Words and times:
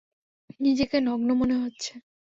নিজেকে 0.59 0.97
নগ্ন 1.01 1.29
মনে 1.33 1.55
হচ্ছে। 1.55 1.91